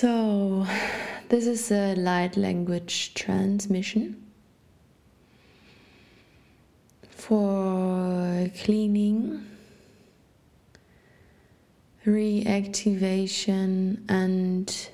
[0.00, 0.64] So,
[1.28, 4.30] this is a light language transmission
[7.10, 9.44] for cleaning,
[12.06, 14.88] reactivation, and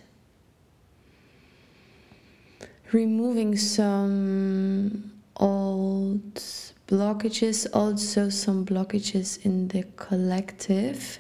[2.91, 6.35] removing some old
[6.89, 11.19] blockages, also some blockages in the collective.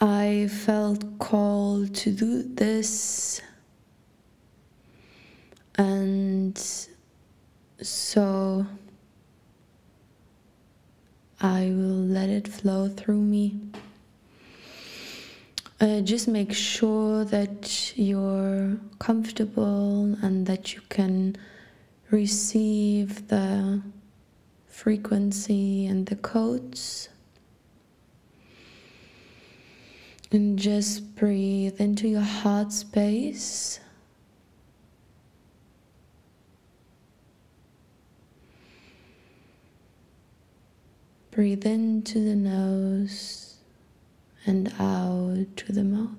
[0.00, 3.42] I felt called to do this,
[5.74, 6.56] and
[7.82, 8.64] so
[11.40, 13.58] I will let it flow through me.
[15.80, 21.36] Uh, just make sure that you're comfortable and that you can
[22.10, 23.82] receive the
[24.66, 27.08] frequency and the codes.
[30.30, 33.80] And just breathe into your heart space.
[41.30, 43.56] Breathe into the nose
[44.44, 46.10] and out to the mouth.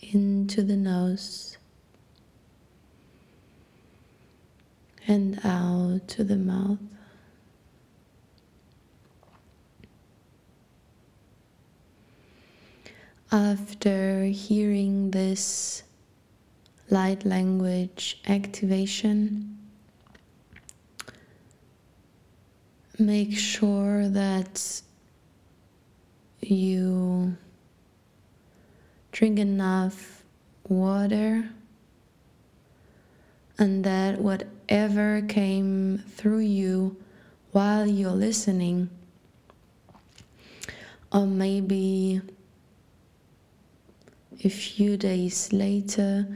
[0.00, 1.58] Into the nose
[5.06, 6.78] and out to the mouth.
[13.32, 15.84] After hearing this
[16.90, 19.56] light language activation,
[22.98, 24.82] make sure that
[26.40, 27.36] you
[29.12, 30.24] drink enough
[30.68, 31.50] water
[33.58, 36.96] and that whatever came through you
[37.52, 38.90] while you're listening,
[41.12, 42.22] or maybe
[44.42, 46.26] a few days later,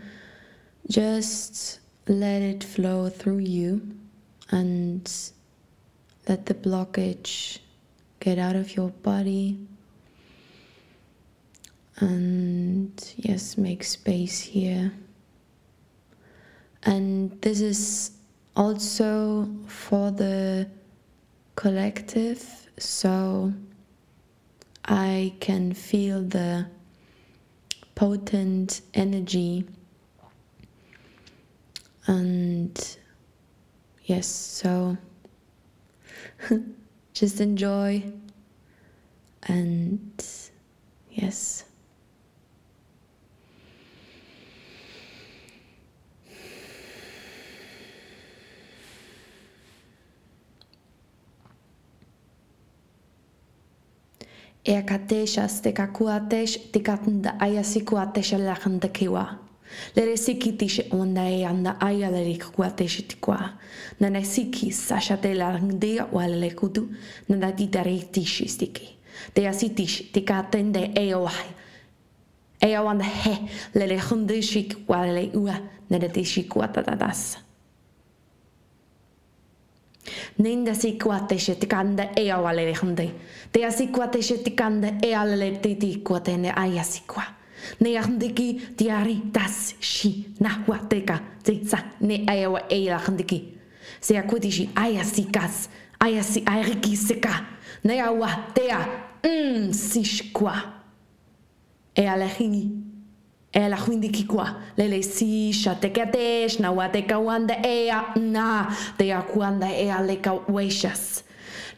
[0.91, 3.97] just let it flow through you
[4.51, 5.11] and
[6.29, 7.59] let the blockage
[8.21, 9.59] get out of your body.
[11.97, 14.93] And yes, make space here.
[16.83, 18.11] And this is
[18.56, 20.69] also for the
[21.56, 23.55] collective, so
[24.84, 26.67] I can feel the
[27.94, 29.66] potent energy.
[32.06, 32.97] And
[34.05, 34.97] yes, so
[37.15, 38.03] just enjoy
[39.44, 40.27] and
[41.10, 41.65] yes.
[54.65, 58.55] E ka teixas te ka kua tesh te ka tanda aya si kua tesha la
[58.57, 59.39] kanda kiwa.
[59.97, 63.53] Le re siki tishe onda e anda aya le re kua teshe ti kua.
[64.01, 66.89] Na na siki sasha te la ndia wale le kutu
[67.29, 68.89] na na ti tare tishi stiki.
[69.35, 71.51] Te a si tishi te ka tende e o hai.
[72.63, 73.37] E o anda he
[73.75, 75.61] le re hundu shik wale le ua
[75.91, 77.39] na re tishi kua tatadasa.
[80.39, 83.11] Ninda sikuate shetikanda e awale hande.
[83.53, 86.03] Te asikuate shetikanda e alele titi.
[87.81, 93.59] Ne ahandiki tiari tas shi nahuateka titsa ne ayawa e ahandiki.
[94.01, 95.69] Se akutishi ayasikas
[96.01, 97.47] ayasi airikiseka.
[97.85, 98.87] Ne awa tea
[99.25, 100.55] mm sishkwa.
[101.95, 102.94] E alehini.
[103.55, 106.89] Hingi e la huindi ki kua le le si sha te ka te na wa
[106.89, 111.23] te ka wanda e a na te a kuanda e a le ka weishas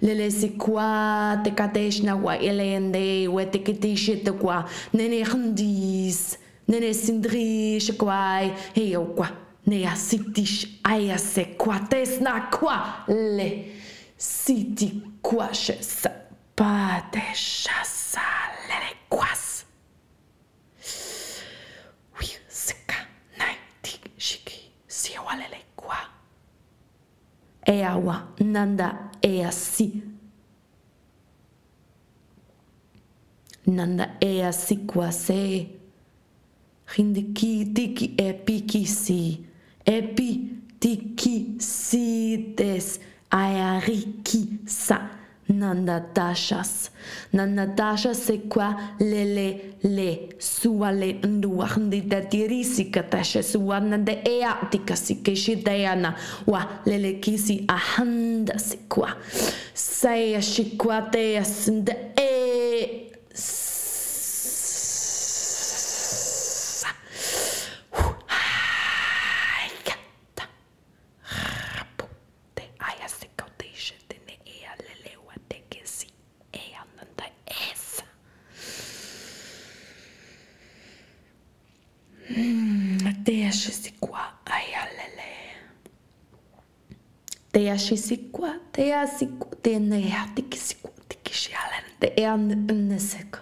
[0.00, 3.74] le le si kua te ka te na wa e le ende we te ki
[3.74, 4.64] te shi te kua.
[4.92, 6.36] Nene hundis
[6.68, 6.92] nene
[8.74, 9.30] he o kua.
[9.66, 11.80] Ne a sitish ai a se kua.
[11.90, 13.64] Te sna kua le
[14.16, 16.10] siti kua she sa
[16.54, 17.02] pa
[27.66, 30.02] te shasa le le kuas e awa nanda e a si.
[33.66, 35.66] Nanda e a si kua se.
[36.96, 39.44] Hindi ki tiki e piki si.
[39.84, 45.10] E pi tiki si des aeriki sa.
[45.48, 46.90] Nanda dashas.
[47.32, 49.54] Nanda dashas c'est quoi le le
[49.84, 56.14] le sua le ndua ndi da dirisi katashe sua nanda ea tika si keshi dayana
[56.46, 59.08] wa le le kisi ahanda c'est quoi
[59.74, 63.12] sa Say a shikwa te asinde e.
[72.54, 76.08] Te aia se kauteixe te ne ea lelewa te kesi
[76.52, 77.26] ea nanda
[77.72, 78.04] esa.
[83.56, 85.30] Te ashe si kwa aia lele.
[87.52, 91.16] Te ashe si kwa, te a si kwa, te ne ea te kisi kwa, te
[91.24, 93.40] kisi alen, te ea neseka.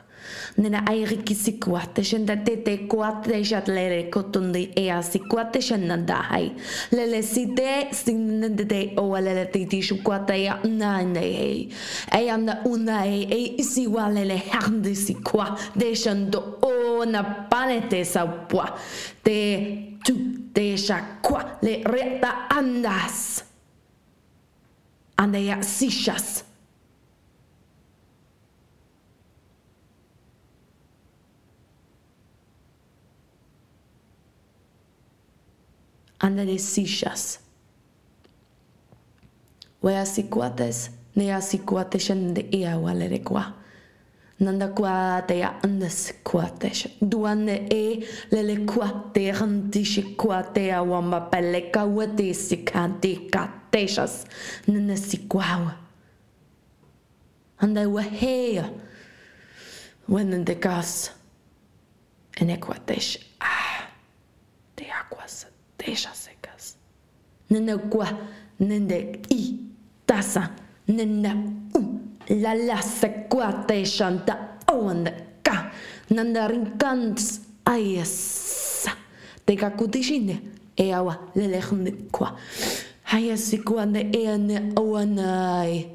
[0.57, 5.19] Nena airi kisi kwa, te shenda te te kwa te shat lere kotundi ea si
[5.19, 6.53] kwa te shenda da hai.
[6.93, 11.21] Lele si te, si nende te oa lele te tishu kwa te ea na ne
[11.21, 11.69] hei.
[12.13, 17.25] Ea na una e, e isi wa lele handi si kwa, te shendo o na
[17.51, 18.05] pane te
[20.05, 20.13] sa pua.
[20.13, 23.45] Te tu, te sha kwa, le reta andas.
[25.17, 26.45] Andea sishas.
[36.19, 37.41] Anda de sishas.
[39.83, 43.21] Wea sikuates, nea sikuates de ia walere
[44.45, 47.83] nandaquatea andasquatesh duane e
[48.31, 50.83] lelequaterntishiquatea
[53.01, 53.13] de
[54.67, 55.75] nanasiquawa
[57.59, 58.71] andauahea
[60.09, 61.11] wenandegas
[62.41, 63.89] enequatesh ah.
[64.77, 65.47] Te aquas
[65.79, 66.77] tejas secas
[67.51, 68.09] nanaqua
[68.59, 69.59] nende i
[70.07, 70.51] tasa
[70.89, 71.35] nenda
[72.31, 72.35] u.
[72.41, 74.39] La la se kwa te shanta.
[75.43, 75.71] Ka.
[76.11, 77.41] Nanda rinkants.
[77.65, 78.87] Aies.
[79.47, 80.41] Te kakutishine.
[80.77, 82.37] E awa lele hunde kwa.
[83.05, 85.87] Haya sikua ne ea ne oanai.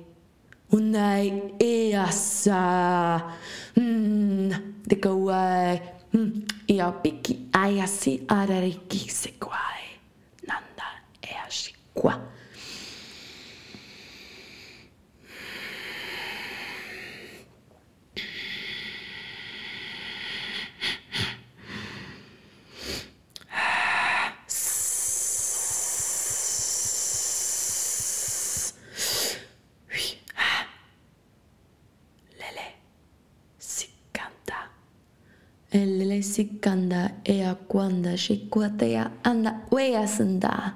[0.71, 3.19] Unai ea sa.
[3.75, 4.51] Hmm.
[4.87, 5.81] Te kauai.
[6.11, 6.45] Hmm.
[6.67, 9.99] Ia piki aia si arariki se kwai.
[10.47, 10.85] Nanda
[11.21, 11.49] ea
[36.19, 40.73] Elele sikanda ea kwanda shikwatea anda wea sanda.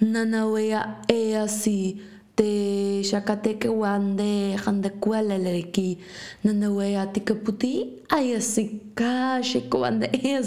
[0.00, 1.98] Nana wea ea si
[2.36, 5.98] te shakateke wande handa kwalele ki.
[6.44, 10.42] Nana wea tika puti aya sika shikwanda ea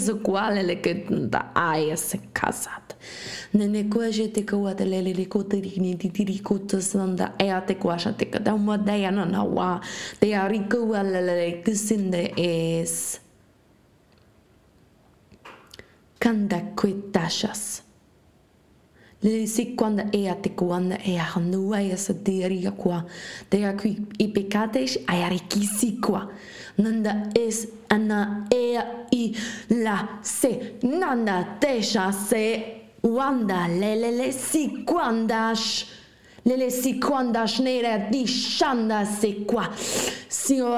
[0.82, 2.94] ke tanda aya sikasat.
[3.52, 7.34] Nene kwa je te kwa te lele le ko te rini ti tiri ko sanda
[7.38, 9.80] ea te kwa sha te ka da mo dea nana wa.
[10.20, 13.23] Te ariko walele kisinde es.
[16.24, 17.82] Kanda kwitashas.
[19.20, 23.04] Lili si quando e a te quando e a hanua e a sa deria qua.
[23.50, 26.26] Te a qui i pecates ai arikisi qua.
[26.76, 29.36] Nanda es ana e a i
[29.68, 30.78] la se.
[30.82, 32.88] Nanda tesha se.
[33.02, 35.86] Wanda lelele si quandash.
[36.44, 39.70] Lele si quandash nera di shanda se qua.
[39.76, 40.74] Si o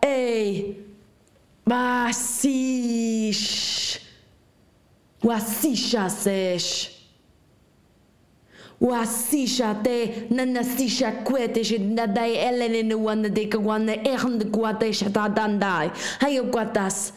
[0.00, 0.84] e.
[1.64, 3.06] Ma si.
[3.32, 4.05] Wasisha
[6.08, 6.92] sesh.
[8.80, 14.44] Wasisha te nana sisha kwete shi nadai elene ne wana de ka wana ehn de
[14.46, 15.90] kwate sha ta dandai.
[16.20, 17.12] Hayo kwatas.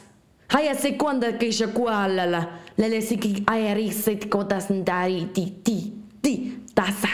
[0.49, 2.59] Haya se kwanda ke sha kwalala.
[2.77, 7.09] Lele siki ayari se kwatas ndari ti ti ti tasa.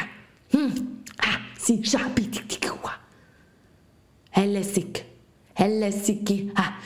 [0.51, 1.01] Hmm.
[1.19, 2.91] Ah, si sha piti ti kwa.
[4.29, 5.03] Hele sik.
[5.55, 6.51] Hele siki.
[6.55, 6.77] Ha.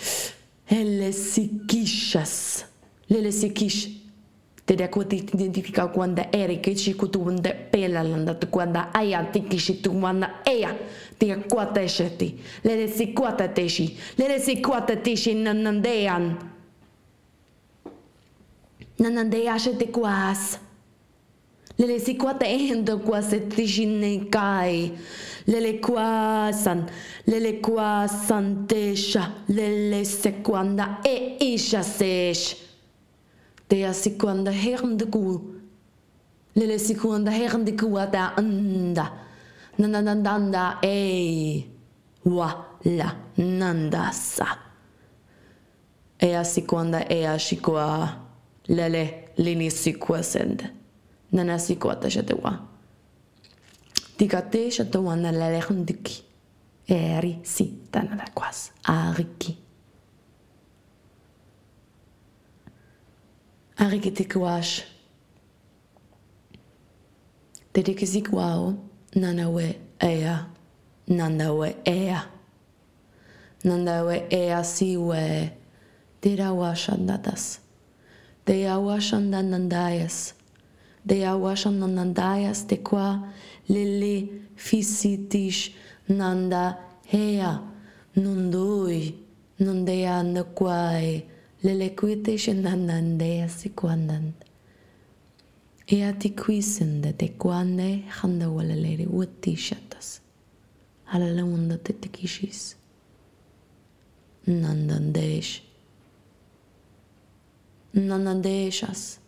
[0.65, 2.63] Hele sikishas.
[3.09, 3.98] Lele sikish.
[4.69, 8.79] Te da ko te identifica quando eri che ci kutu wanda pela landa tu quando
[8.91, 10.77] aya ti kishi tu wanda ea
[11.17, 12.37] te kwata sheti.
[12.61, 13.97] Lele si kwata teshi.
[14.15, 16.37] Lele si kwata teshi nanandean.
[18.99, 20.59] Nanandea shete kwas.
[21.75, 24.91] Lele si kwata endo kwa se tishi ne kai.
[25.47, 26.85] Lele kwasan.
[27.25, 29.31] Lele kwasan tesha.
[29.47, 32.68] Lele se kwanda e isha sesh.
[33.69, 35.55] Te a si kwanda hernde ku.
[36.55, 39.05] Lele si kwanda hernde ku ata anda.
[39.77, 41.63] Nanandanda e.
[42.25, 42.49] Wa
[42.83, 44.57] la nanda sa.
[46.19, 48.09] E a si kwanda e a si kwa.
[48.67, 50.69] Lele lini si kwa sende.
[51.31, 52.59] Nana si kwa ta jete wa.
[54.17, 56.23] Tika te sha to wana lele hundiki.
[56.87, 58.71] Eri si tana da kwas.
[58.83, 58.89] Ariki.
[58.89, 58.97] Ariki te kuash.
[58.97, 58.97] Te te kisi kuao.
[62.89, 62.97] Nana we ea.
[62.97, 62.97] Nanda we ea.
[63.29, 63.68] Nanda we ea
[74.63, 75.51] si we.
[76.19, 77.59] Te rawa shandatas.
[78.43, 80.33] Te awa shandanandayas.
[81.07, 83.31] Te awa shandanandayas te kwa
[83.69, 85.71] lele fisitish
[86.09, 87.61] nanda hea
[88.15, 89.15] nundui
[89.59, 90.23] nundea
[91.63, 94.33] lelequiteshendanande asiquandan.
[95.87, 100.21] Eatiquisende tequande handawalelere utishatas.
[101.13, 102.75] Alalawanda tetequishis.
[104.47, 105.61] Nandandesh.
[107.95, 109.19] Nanadeshas.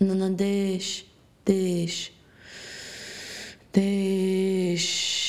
[0.00, 1.04] Nanadesh.
[1.46, 2.12] Desh.
[3.72, 5.27] Desh.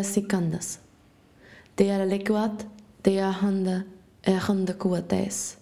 [0.00, 0.78] Ea sikandas.
[1.76, 2.62] Te ara lekuat,
[3.04, 3.82] te a handa,
[4.24, 5.58] e handa kua tes.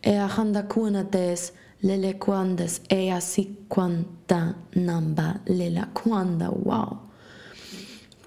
[0.00, 1.52] E a handa kuana tes,
[1.82, 6.96] lele kuandas, e a si kwanta namba, lela kuanda, wow.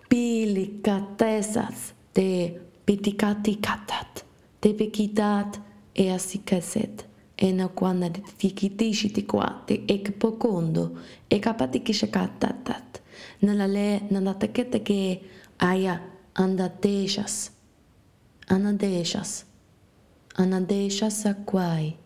[0.10, 4.24] Pili katesas, te pitikati katat,
[4.62, 5.58] te pikitat,
[5.96, 7.06] e a si kaset.
[7.36, 9.66] E na kuanda te tikitishi ti kwa,
[13.42, 15.22] nella le nanata nalale nalateketeke
[15.60, 16.02] aya
[16.36, 17.52] andadeshas,
[18.48, 19.46] anadeshas,
[20.36, 21.98] anadeshas akwai,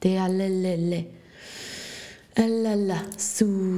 [0.00, 1.06] te alelele,
[2.36, 3.74] elala su.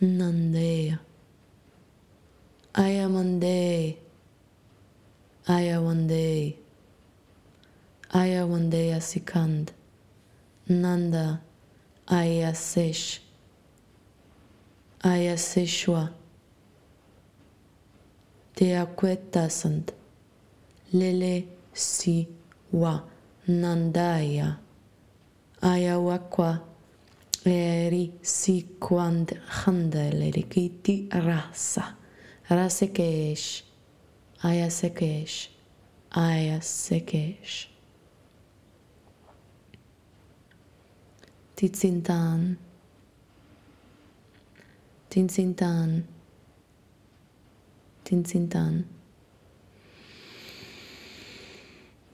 [0.00, 0.98] Nandea.
[2.74, 4.05] I am Nandea.
[5.48, 6.56] Aya one day.
[8.12, 8.90] Aya one day.
[10.68, 11.40] Nanda
[12.08, 13.20] aya sesh.
[15.04, 16.10] Aya seshwa.
[18.56, 18.74] Te.
[20.92, 22.26] Lele si
[22.72, 23.02] wa.
[23.48, 24.56] Nandaya.
[25.62, 26.60] Aya wakwa.
[27.44, 31.94] Eri si kwand handele kiti rasa.
[32.50, 33.65] Rasekesh.
[34.42, 35.50] Aya é Sekesh,
[36.10, 37.70] Aya é Sekesh.
[41.56, 42.58] Titsintan,
[45.08, 46.04] Titsintan,
[48.04, 48.84] Titsintan.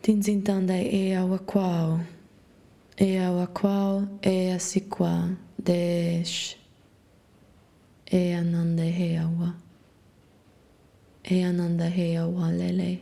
[0.03, 2.01] Titsintan da ea é qual
[2.99, 4.59] ea wakwao, ea
[4.91, 6.57] qua desh,
[8.11, 9.55] ea nande heawa.
[11.25, 13.01] E ananda he awa lele.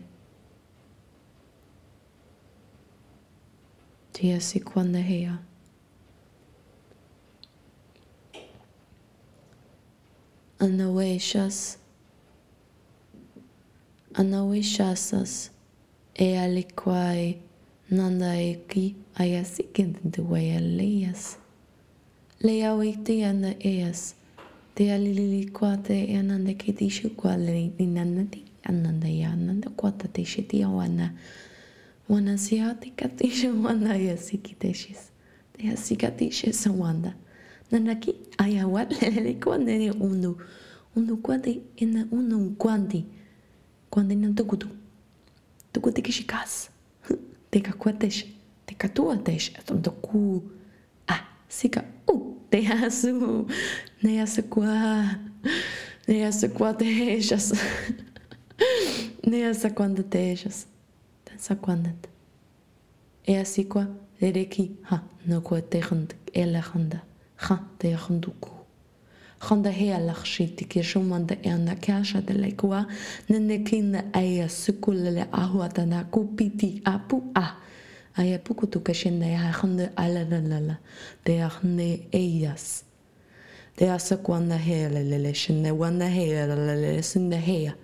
[4.12, 5.38] Ti asikwanda hea.
[10.58, 11.78] Anaweshas.
[14.14, 15.50] Anaweshasas.
[16.14, 17.40] E alikwai
[17.90, 21.38] nandaeki ayasikin de wayaleas.
[22.40, 24.14] Lea witi ana eas.
[24.80, 31.12] Tealiliquate ananda que deixa quadri inanati ananda ya ananda quata deixa tia wana
[32.08, 35.12] wana siati katisha wanda ya siki deixis
[35.52, 37.14] te asika deixa sa wanda.
[37.70, 40.38] Nanaki ayawat leleliquanere undu
[40.96, 43.04] undu quati ena undu quanti
[43.90, 44.66] quando não tô gudu
[45.72, 46.70] tô gudu que chicas
[47.50, 48.24] te cacuates
[48.64, 50.42] te catuates tô cu
[51.06, 53.46] ah sica u te asu.
[54.02, 55.04] Ne asu kwa.
[56.08, 56.84] Ne asu kwa te
[57.16, 57.52] echas.
[59.26, 60.66] Ne asa quando te echas.
[61.26, 61.90] Dansa quando.
[63.26, 63.86] E assim qua.
[64.20, 64.70] Lereki.
[64.82, 65.02] Ha.
[65.26, 66.14] No kwa te hund.
[66.32, 67.02] Ela hunda.
[67.36, 67.60] Ha.
[67.78, 68.50] Te hunduku.
[69.40, 72.86] Handa healach shiti ki shumanda e ana kasha de le kwa
[73.28, 77.56] nene kina aya sukulele ahuata na kupiti apu a
[78.16, 80.76] aya puku tu kashenda ya handa ala la la la
[81.24, 82.84] de ahne eyas
[83.80, 87.74] de asa kwana hele lele shine wana hele lele sinde heya.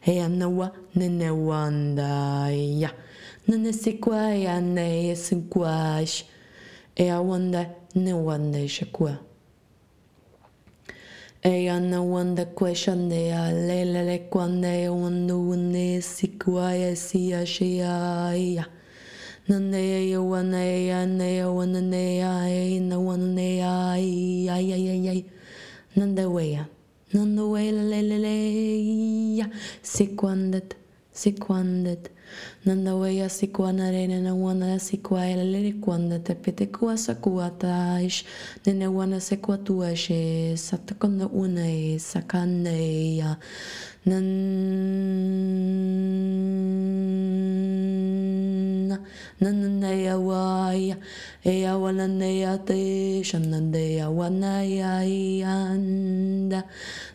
[0.00, 2.90] Heya nawa nene wanda ya
[3.48, 6.24] nene sikwa ya ne sikwash
[6.96, 7.66] e a wanda
[12.54, 18.64] question de a lele le quande wanda wande sikwa ya si a she a ya
[19.48, 24.76] nane ya wana ya ne ya wana ne ya na wana ne ya ya ya
[24.76, 25.22] ya ya
[25.98, 26.66] nanda weya
[27.12, 28.34] nanda weya le le le
[29.36, 29.46] ya.
[29.82, 30.76] Sikwandet
[31.12, 32.10] sikwandet
[32.64, 38.24] nanda weya sikwana rene na wana sikwa ele le kwanda te pete kwa sakua taish.
[38.66, 40.54] Nene wana se kwa tua she.
[40.56, 43.36] Satakona una e sakane ya.
[44.06, 44.24] Nan
[49.40, 50.96] nananaya waya
[51.44, 56.64] e awana neya te shanandeya wana ya yanda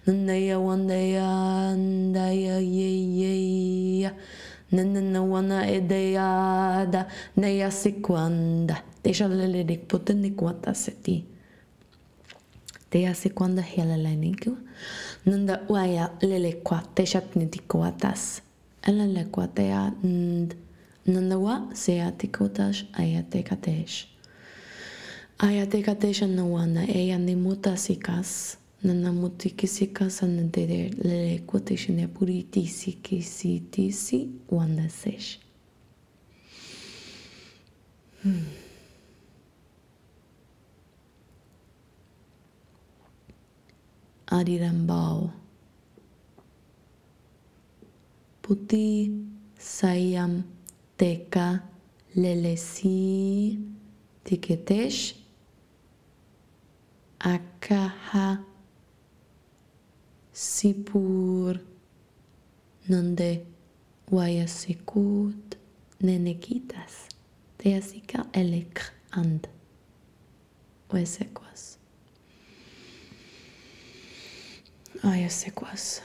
[0.08, 3.34] nanaya wanda yanda ya ye ye
[4.01, 4.12] ya
[4.72, 11.25] nanana wana edeyada neya sikwanda te shalele dik poteni kwata seti
[12.89, 14.56] te ya sikwanda hela leniku
[15.25, 18.42] nanda waya lele kwa te shatni dikwatas
[18.82, 20.56] ala le kwa te ya nd
[21.05, 24.05] Nandawa seatikotash ayatekatesh.
[25.39, 28.57] Ayatekatesh anawana eyanimutasikas.
[28.83, 35.39] Nanamutikisikas anadere lelekotesh nepuritikisitisitisi wanda sesh.
[44.27, 45.31] Adirambao
[48.41, 49.12] Puti
[49.60, 50.43] Sayam
[50.98, 51.64] Teca,
[52.16, 53.60] Lelesi,
[54.24, 55.16] Tiquetesh,
[57.20, 58.44] Akaha,
[60.32, 61.60] Sipur,
[62.90, 63.46] Nonde,
[64.10, 65.56] Guayasikut,
[66.02, 67.08] Nenequitas,
[67.58, 69.48] Teasica, Elekr, And,
[70.90, 71.78] Huesecuas.
[75.04, 76.02] Ayasecuas.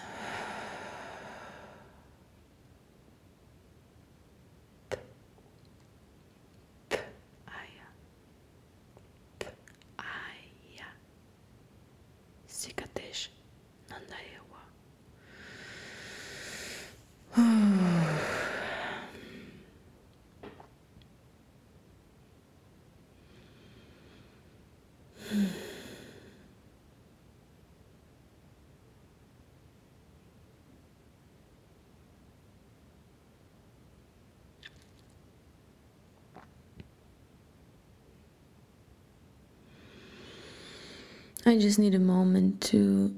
[41.48, 43.14] I just need a moment to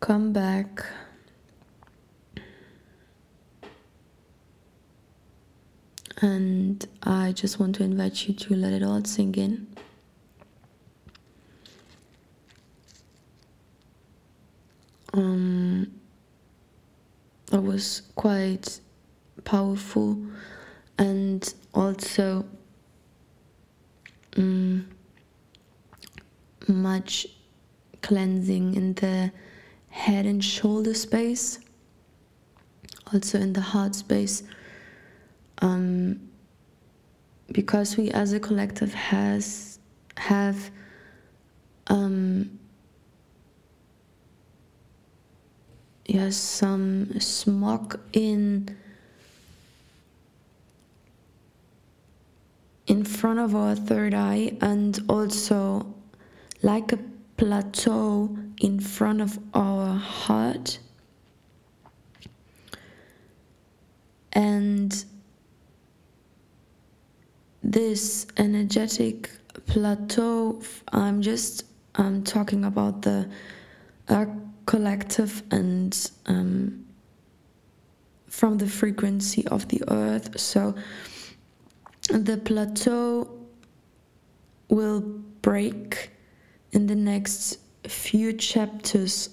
[0.00, 0.84] come back.
[6.20, 9.66] And I just want to invite you to let it all sink in.
[15.14, 15.92] Um,
[17.52, 18.80] was quite
[19.44, 20.18] powerful
[20.98, 22.44] and also
[24.36, 24.88] um,
[26.68, 27.26] much
[28.02, 29.32] cleansing in the
[29.88, 31.58] head and shoulder space,
[33.12, 34.42] also in the heart space.
[35.58, 36.20] Um,
[37.52, 39.78] because we as a collective has
[40.16, 40.70] have
[41.88, 42.58] um,
[46.06, 48.76] yes some smog in
[52.86, 55.94] in front of our third eye and also
[56.62, 56.98] like a
[57.42, 60.78] plateau in front of our heart.
[64.32, 65.04] And
[67.64, 69.28] this energetic
[69.66, 71.64] plateau, I'm just
[71.96, 73.28] I'm talking about the
[74.06, 74.26] uh,
[74.66, 76.86] collective and um,
[78.28, 80.38] from the frequency of the earth.
[80.38, 80.76] So
[82.08, 83.36] the plateau
[84.68, 86.11] will break
[86.72, 89.28] in the next few chapters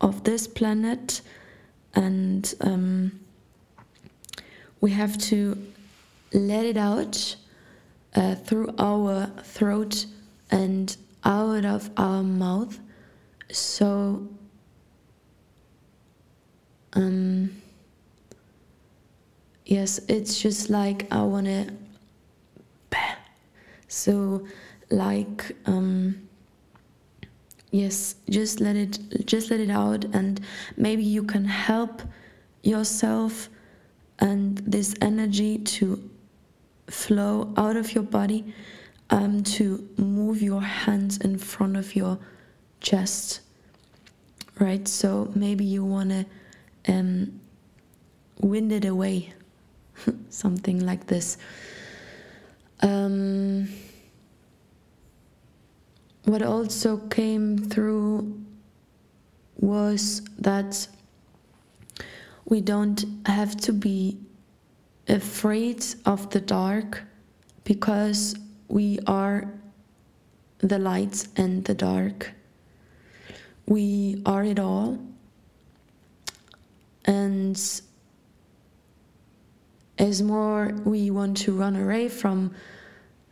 [0.00, 1.20] of this planet,
[1.94, 3.20] and um,
[4.80, 5.72] we have to
[6.32, 7.36] let it out
[8.14, 10.06] uh, through our throat
[10.50, 12.78] and out of our mouth.
[13.50, 14.28] So,
[16.92, 17.62] um,
[19.64, 21.70] yes, it's just like I want to.
[23.88, 24.46] So,
[24.90, 26.25] like, um,
[27.80, 30.40] yes just let it just let it out and
[30.76, 32.02] maybe you can help
[32.62, 33.48] yourself
[34.18, 36.10] and this energy to
[36.88, 38.40] flow out of your body
[39.10, 42.18] um, to move your hands in front of your
[42.80, 43.40] chest
[44.58, 44.86] right?
[44.88, 46.26] So maybe you want to
[46.88, 47.40] um,
[48.40, 49.32] wind it away,
[50.30, 51.38] something like this.
[52.80, 53.68] Um,
[56.26, 58.44] what also came through
[59.58, 60.86] was that
[62.44, 64.18] we don't have to be
[65.08, 67.04] afraid of the dark
[67.62, 68.34] because
[68.68, 69.48] we are
[70.58, 72.32] the lights and the dark.
[73.66, 74.98] We are it all.
[77.04, 77.56] And
[79.98, 82.52] as more we want to run away from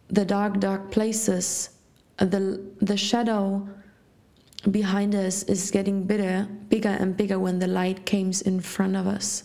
[0.08, 1.70] the dark, dark places,
[2.18, 3.68] Uh, the, the shadow
[4.70, 9.06] behind us is getting bigger, bigger and bigger when the light comes in front of
[9.06, 9.44] us.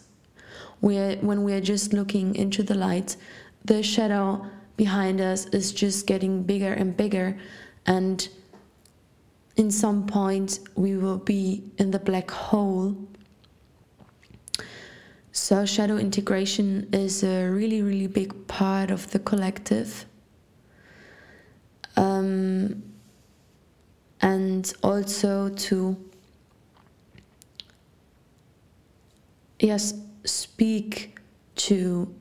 [0.81, 3.17] We're, when we're just looking into the light,
[3.65, 4.45] the shadow
[4.77, 7.37] behind us is just getting bigger and bigger,
[7.85, 8.29] and
[9.57, 12.95] in some point we will be in the black hole.
[15.31, 20.05] So, shadow integration is a really, really big part of the collective.
[21.99, 22.83] Um,
[24.21, 25.97] and also to
[29.59, 31.17] yes speak
[31.55, 32.13] to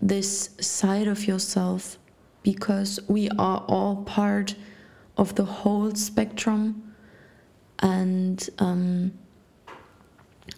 [0.00, 1.98] this side of yourself
[2.42, 4.54] because we are all part
[5.16, 6.94] of the whole spectrum.
[7.78, 9.12] And um,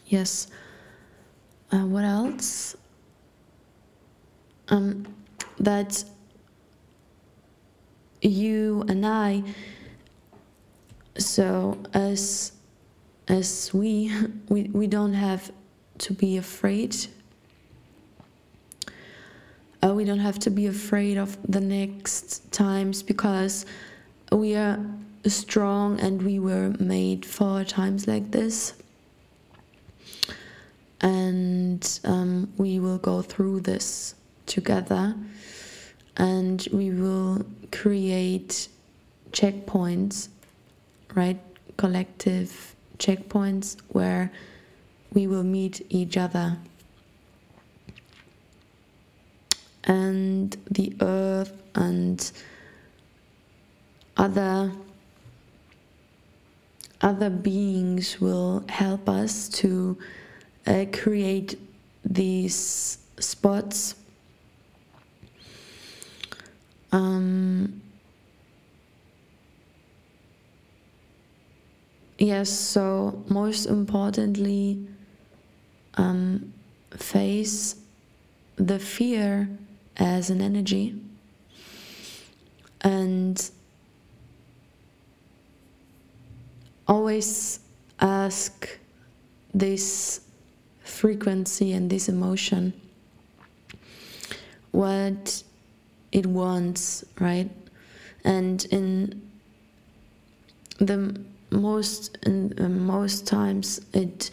[0.07, 0.49] yes
[1.75, 2.77] uh, what else?
[4.69, 5.07] Um,
[5.59, 6.05] that
[8.29, 9.43] you and I.
[11.19, 12.53] So as
[13.29, 14.13] as we
[14.49, 15.53] we, we don't have
[15.99, 16.97] to be afraid.
[19.83, 23.67] Uh, we don't have to be afraid of the next times because
[24.33, 24.79] we are
[25.27, 28.73] strong and we were made for times like this.
[31.03, 34.15] And um, we will go through this
[34.47, 35.15] together
[36.17, 38.69] and we will create
[39.33, 40.29] checkpoints,
[41.15, 41.41] right?
[41.77, 44.31] Collective checkpoints where
[45.13, 46.57] we will meet each other.
[49.85, 52.31] And the earth and
[54.17, 54.73] other
[57.01, 59.99] other beings will help us to
[60.67, 61.59] uh, create
[62.03, 63.95] these spots
[66.95, 67.83] um,
[72.19, 74.87] yes, so most importantly,
[75.95, 76.53] um,
[76.93, 77.75] face
[78.55, 79.49] the fear
[79.97, 80.95] as an energy.
[82.83, 83.51] And
[86.87, 87.59] always
[87.99, 88.79] ask
[89.53, 90.21] this
[90.85, 92.73] frequency and this emotion.
[94.71, 95.43] What
[96.15, 97.51] it wants, right?
[98.25, 99.21] And in
[100.79, 104.31] the most in uh, most times it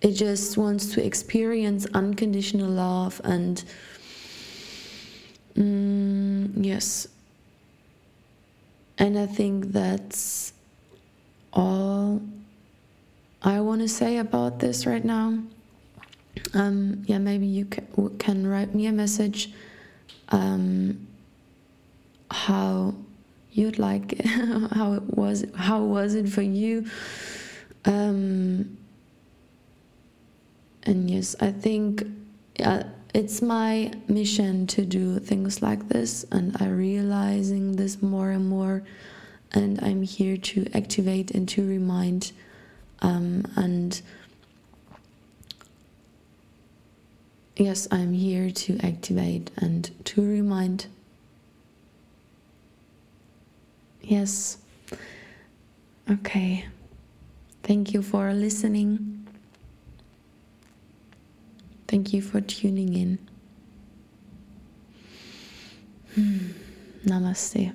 [0.00, 3.64] it just wants to experience unconditional love and
[5.54, 7.06] mm, yes
[8.98, 10.54] and i think that's
[11.52, 12.22] all
[13.42, 15.38] i want to say about this right now
[16.54, 19.52] um, yeah, maybe you can, write me a message
[20.28, 21.06] um,
[22.30, 22.94] how
[23.52, 26.86] you'd like how it was how was it for you?
[27.84, 28.76] Um,
[30.84, 32.04] and yes i think
[32.64, 32.82] uh,
[33.14, 38.82] it's my mission to do things like this and i'm realizing this more and more
[39.52, 42.32] and i'm here to activate and to remind
[43.02, 44.02] um, and
[47.60, 50.86] Yes, I'm here to activate and to remind.
[54.00, 54.56] Yes.
[56.10, 56.64] Okay.
[57.62, 59.26] Thank you for listening.
[61.86, 63.18] Thank you for tuning in.
[66.14, 66.52] Hmm.
[67.04, 67.74] Namaste.